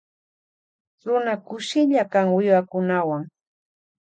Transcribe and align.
Runa 1.05 1.33
kushilla 1.45 2.03
kan 2.13 2.27
wiwakunawan. 2.35 3.23